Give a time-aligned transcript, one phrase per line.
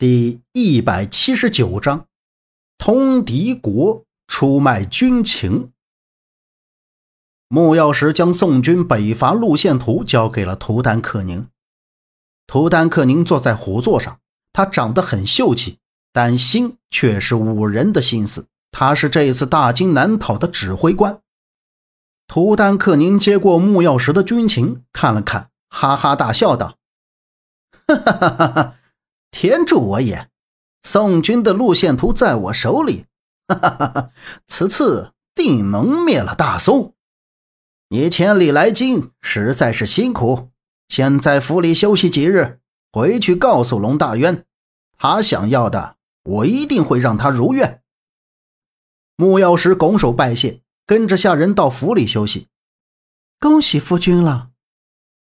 [0.00, 2.06] 第一百七十九章，
[2.78, 5.72] 通敌国出卖军情。
[7.48, 11.48] 木曜石将宋军北伐路线图交给了图丹克宁。
[12.46, 14.18] 图丹克宁坐在虎座上，
[14.54, 15.76] 他长得很秀气，
[16.14, 18.46] 但心却是五人的心思。
[18.72, 21.20] 他是这次大金南讨的指挥官。
[22.26, 26.78] 图丹克宁接过木曜石的军情，看了看，哈哈大笑道
[27.86, 28.76] ：“哈哈哈哈
[29.30, 30.28] 哈！”天助我也！
[30.82, 33.06] 宋军的路线图在我手里，
[33.46, 34.10] 哈哈哈哈！
[34.46, 36.94] 此次定能灭了大宋。
[37.88, 40.50] 你千里来京，实在是辛苦。
[40.88, 42.60] 先在府里休息几日，
[42.92, 44.44] 回去告诉龙大渊，
[44.96, 47.82] 他想要的，我一定会让他如愿。
[49.16, 52.48] 木药石拱手拜谢，跟着下人到府里休息。
[53.38, 54.50] 恭喜夫君了。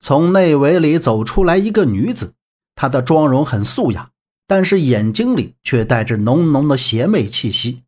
[0.00, 2.34] 从内围里走出来一个女子。
[2.74, 4.10] 她的妆容很素雅，
[4.46, 7.82] 但是眼睛里却带着浓浓的邪魅气息。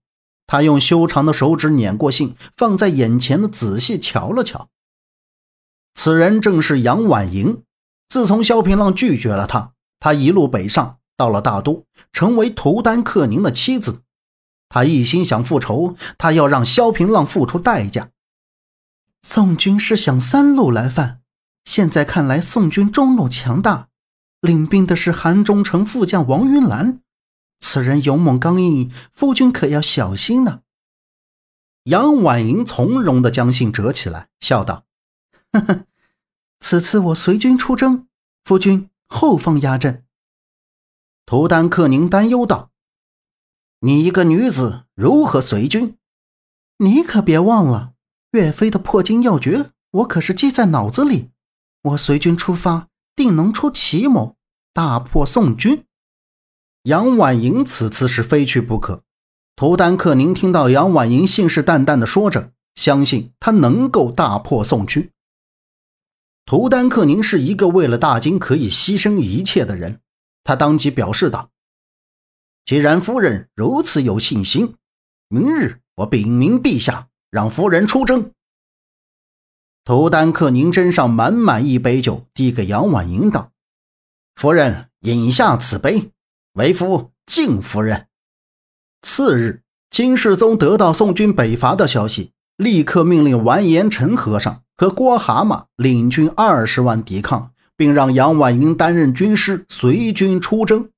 [0.46, 4.68] 她用修长的手指捻过信，放在眼前的仔细瞧了瞧。
[5.94, 7.62] 此人正是杨婉莹。
[8.08, 14.02] 自从萧平浪拒绝了她，她一路北上，到了大都，成为图丹克宁的妻子。
[14.68, 18.10] 她一心想复仇，她要让萧平浪付出代价。
[19.22, 21.22] 宋军是想三路来犯，
[21.64, 23.88] 现在看来，宋军中路强大。
[24.44, 27.00] 领兵的是韩忠诚副将王云兰，
[27.60, 30.60] 此人勇猛刚硬，夫君可要小心呢。
[31.84, 34.84] 杨婉莹从容地将信折起来，笑道
[35.52, 35.86] ：“呵呵，
[36.60, 38.06] 此次我随军出征，
[38.44, 40.04] 夫君后方压阵。”
[41.24, 42.70] 图丹克宁担忧道
[43.80, 45.96] ：“你一个女子如何随军？
[46.76, 47.94] 你可别忘了，
[48.32, 51.30] 岳飞的破金要诀，我可是记在脑子里。
[51.80, 54.36] 我随军出发。”定能出奇谋，
[54.72, 55.84] 大破宋军。
[56.82, 59.02] 杨婉莹此次是非去不可。
[59.56, 65.10] 图丹克宁听到杨婉莹信誓旦旦的说着，相信他能够大破宋军。
[66.44, 70.00] 图丹克宁是一个为了大金可以牺牲一切的人，
[70.42, 71.50] 他当即表示道
[72.66, 74.74] ：“既然夫人如此有信心，
[75.28, 78.32] 明日我禀明陛下，让夫人出征。”
[79.84, 83.50] 图丹克宁斟上满满一杯酒，递给杨婉莹道
[84.34, 86.10] ：“夫人饮下此杯，
[86.54, 88.06] 为夫敬夫人。”
[89.02, 100.88] 次日，金世宗得到宋军北伐的消息，立刻命令完颜陈和尚和郭蛤蟆领军二十万抵抗，并让杨婉莹担任军师，随军出征。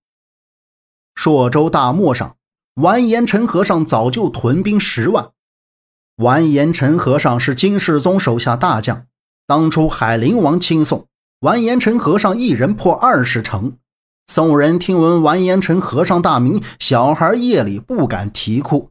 [1.17, 2.37] 朔州大漠上，
[2.75, 5.33] 完颜陈和尚早就屯兵十万。
[6.17, 9.07] 完颜陈和尚是金世宗手下大将，
[9.47, 11.07] 当初海陵王亲送，
[11.41, 13.77] 完颜陈和尚一人破二十城。
[14.27, 18.89] 宋人听闻完颜陈和尚大名，小孩夜里不敢啼哭。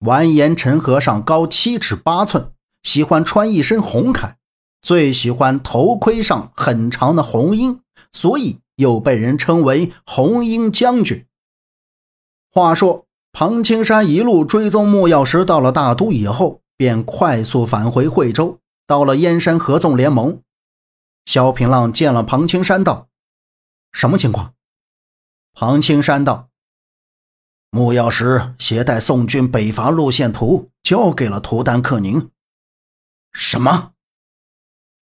[0.00, 2.50] 完颜陈和尚高七尺八寸，
[2.82, 4.34] 喜欢穿一身红铠，
[4.82, 7.78] 最喜欢头盔上很长的红缨，
[8.12, 11.24] 所以又被人称为红缨将军。
[12.50, 13.03] 话说。
[13.36, 20.40] 庞青山一路追踪木曜石，到了大都以后，便快速返回惠州，到了燕山合纵联盟。
[21.24, 23.08] 萧平浪见了庞青山，道
[23.90, 24.54] ：“什么情况？”
[25.52, 26.48] 庞青山道
[27.70, 32.30] ：“木曜石携带宋军北伐路线图交给了图丹克宁。”
[33.34, 33.94] 什么？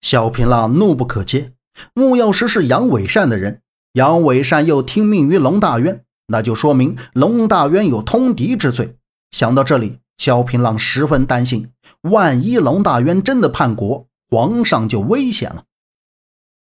[0.01, 1.53] 萧平浪怒不可遏。
[1.93, 3.61] 木曜石是杨伟善的人，
[3.93, 6.07] 杨伟善又听命于龙大渊。
[6.33, 8.97] 那就说明龙大渊有通敌之罪。
[9.33, 11.71] 想到这里，萧平浪十分担心，
[12.01, 15.65] 万一龙大渊真的叛国，皇上就危险了。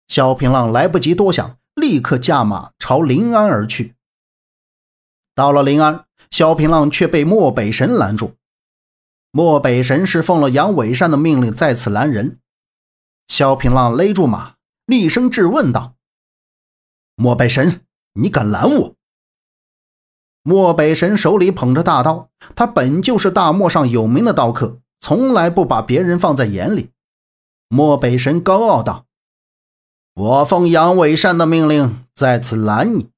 [0.08, 3.96] 萧平浪来不及多想，立刻驾马朝临安而去。
[5.36, 8.36] 到了临安，萧平浪却被漠北神拦住。
[9.31, 12.40] 漠北神是奉了杨伟善的命令在此拦人。
[13.28, 14.56] 萧平浪勒住马，
[14.86, 15.96] 厉声质问道
[17.16, 17.81] ：“漠北神，
[18.14, 18.96] 你敢拦我？”
[20.44, 26.91] 漠北神手里捧着大刀，他本就是大漠上有名的刀客，从来不把别人放在眼里。
[27.68, 29.06] 漠北神高傲道
[30.15, 33.09] ：“我奉杨伟善的命令在此拦你，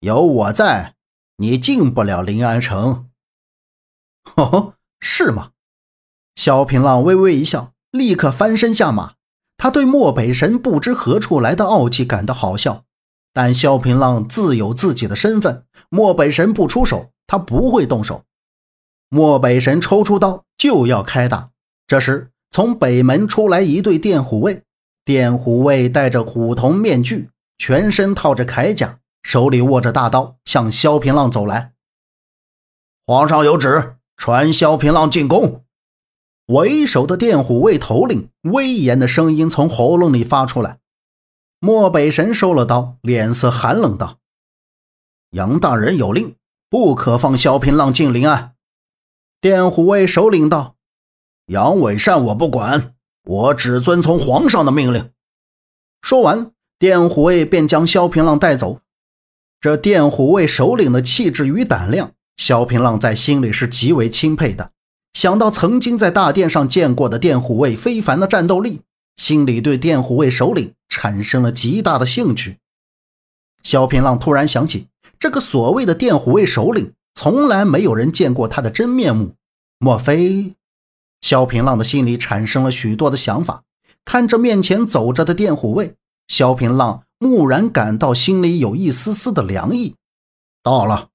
[0.00, 0.94] 有我在，
[1.36, 3.10] 你进不了临安城。
[4.24, 5.50] ”“呵呵，是吗？”
[6.36, 9.14] 萧平浪微微一笑，立刻翻身下马。
[9.58, 12.84] 他对漠北神不知何处来的傲气感到好笑。
[13.32, 18.24] 但萧平浪自有自己的身份，漠北神不出手，他不会动手。
[19.08, 21.50] 漠北神抽出刀就要开打，
[21.86, 24.62] 这时从北门出来一队电虎卫，
[25.04, 31.72] 电虎卫戴着虎头面具，全身套着铠甲，手里握着大刀，向萧平浪走来。
[33.06, 35.64] 皇上有旨，传萧平浪进宫。
[36.46, 40.78] 为首的电虎卫头领威严的声音从喉咙里发出来。
[41.62, 44.16] 漠北神收了刀，脸色寒冷道
[45.32, 46.34] ：“杨大人有令，
[46.70, 48.54] 不可放萧平浪进临安。”
[49.42, 50.76] 电虎卫首领道
[51.48, 55.10] ：“杨伟善我不管，我只遵从皇上的命令。”
[56.00, 58.80] 说完，电虎卫便将萧平浪带走。
[59.60, 64.72] 这电虎卫首领的气质与胆量，萧平浪在心里是极为钦佩的。
[65.12, 68.80] 想到曾经在大殿上见过的电虎卫非凡的战斗力。
[69.16, 72.58] 心里对电虎卫首领产生了极大的兴趣。
[73.62, 74.88] 萧平浪突然想起，
[75.18, 79.34] 这个所谓的电虎卫首领，从来没有人见过他的真面目。
[79.78, 80.54] 莫非？
[81.22, 83.62] 萧平浪的心里产生了许多的想法。
[84.04, 85.94] 看着面前走着的电虎卫，
[86.26, 89.94] 萧平浪蓦然感到心里有一丝丝的凉意。
[90.62, 91.10] 到了，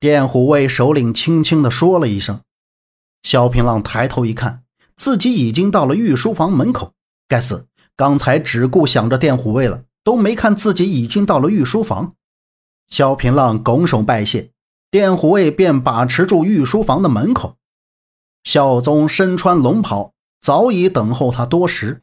[0.00, 2.40] 电虎卫首领轻轻地说了一声。
[3.24, 4.62] 萧平浪抬头一看，
[4.94, 6.92] 自己已经到了御书房门口。
[7.26, 7.66] 该死！
[7.96, 12.14] 刚才只顾想着电虎卫了，都没看自己已经到了御书房。
[12.88, 14.52] 萧平浪拱手拜谢，
[14.90, 17.56] 电虎卫便把持住御书房的门口。
[18.44, 22.02] 孝宗身穿龙袍，早已等候他多时。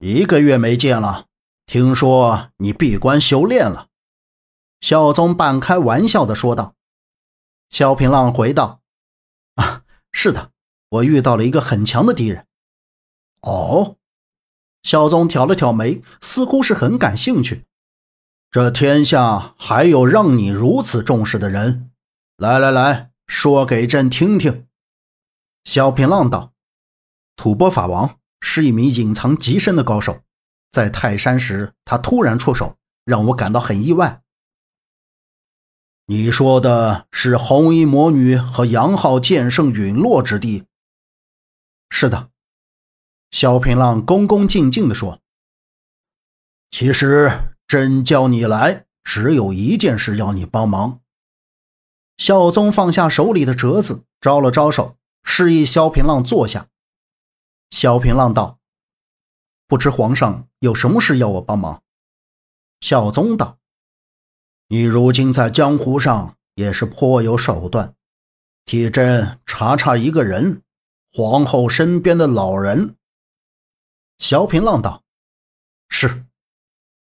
[0.00, 1.26] 一个月没见了，
[1.64, 3.86] 听说你闭关修炼了。
[4.80, 6.74] 孝宗半开玩笑的说道。
[7.70, 8.80] 萧平浪回道
[9.56, 10.50] ：“啊，是的，
[10.90, 12.46] 我遇到了一个很强的敌人。”
[13.42, 13.96] 哦。
[14.86, 17.64] 孝宗挑了挑眉，似乎是很感兴趣。
[18.52, 21.90] 这天下还有让你如此重视的人？
[22.36, 24.68] 来来来说给朕听听。
[25.64, 26.52] 萧平浪道
[27.34, 30.20] ：“吐蕃法王是一名隐藏极深的高手，
[30.70, 34.22] 在泰山时他突然出手，让我感到很意外。”
[36.06, 40.62] 你说的是红衣魔女和杨浩剑圣陨落之地？
[41.90, 42.30] 是的。
[43.36, 45.20] 萧平浪恭恭敬敬地说
[46.72, 51.00] ：“其实朕叫你来，只有一件事要你帮忙。”
[52.16, 56.68] 孝宗放下手里的折子，招了招手，示意萧平浪坐下。
[57.68, 58.58] 萧平浪道
[59.68, 61.82] ：“不知皇上有什么事要我帮忙？”
[62.80, 63.58] 孝宗道
[64.68, 67.94] ：“你如今在江湖上也是颇有手段，
[68.64, 70.62] 替朕查查一个人，
[71.12, 72.96] 皇后身边的老人。”
[74.18, 75.02] 萧平浪道
[75.88, 76.24] ：“是，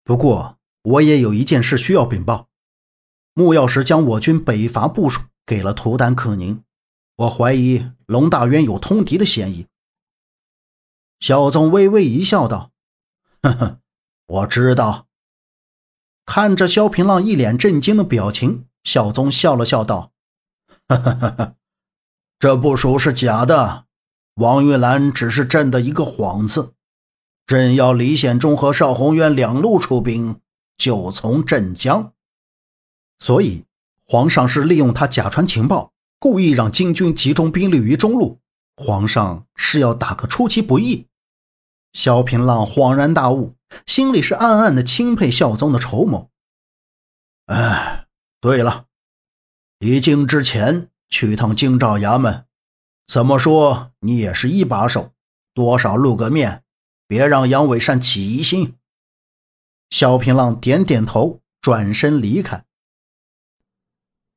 [0.03, 2.49] 不过我也有一件事需要禀报。
[3.33, 6.63] 穆药师将我军北伐部署给了图丹克宁，
[7.15, 9.67] 我怀疑龙大渊有通敌的嫌疑。”
[11.19, 12.71] 小宗微微一笑，道
[13.41, 13.79] ：“呵呵，
[14.27, 15.07] 我知道。”
[16.25, 20.11] 看着萧平浪一脸震惊的表情，萧宗笑了笑，道
[20.89, 21.55] ：“呵呵呵呵，
[22.39, 23.85] 这部署是假的，
[24.35, 26.73] 王玉兰只是朕的一个幌子。”
[27.53, 30.41] 朕要李显忠和邵宏渊两路出兵，
[30.75, 32.11] 就从镇江。
[33.19, 33.65] 所以，
[34.07, 38.39] 皇上是利用他假传情报，故意让金军集中兵力于中路。
[38.75, 41.07] 皇上是要打个出其不意。
[41.93, 43.53] 萧平浪恍然大悟，
[43.85, 46.31] 心里是暗暗的钦佩孝宗的筹谋。
[47.45, 48.07] 哎，
[48.41, 48.87] 对了，
[49.77, 52.45] 离京之前去趟京兆衙门，
[53.05, 55.11] 怎么说你也是一把手，
[55.53, 56.63] 多少露个面。
[57.07, 58.75] 别让杨伟善起疑心。
[59.89, 62.65] 小平浪点点头，转身离开。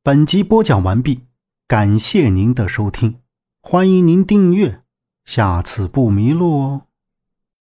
[0.02, 1.22] 本集播讲完毕，
[1.66, 3.20] 感谢您的收听，
[3.60, 4.82] 欢迎您订阅，
[5.24, 6.86] 下次不迷路哦。